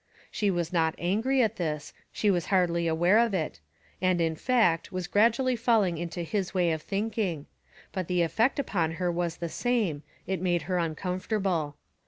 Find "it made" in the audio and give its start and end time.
10.25-10.63